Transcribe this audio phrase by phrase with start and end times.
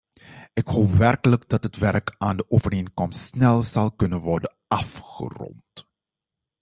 [0.53, 5.89] Ik hoop werkelijk dat het werk aan de overeenkomst snel zal kunnen worden afgerond.